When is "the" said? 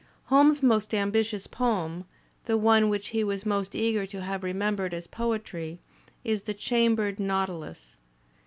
2.45-2.57, 6.41-6.55